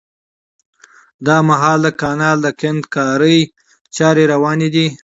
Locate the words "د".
1.83-1.87, 2.43-2.47